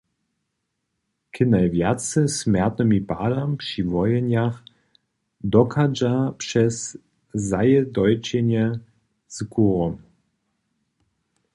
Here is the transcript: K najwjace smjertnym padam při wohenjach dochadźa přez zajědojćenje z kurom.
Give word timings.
K 1.35 1.45
najwjace 1.55 2.21
smjertnym 2.37 2.93
padam 3.09 3.51
při 3.61 3.81
wohenjach 3.91 4.57
dochadźa 5.53 6.15
přez 6.41 6.75
zajědojćenje 7.49 8.65
z 9.35 9.37
kurom. 9.53 9.93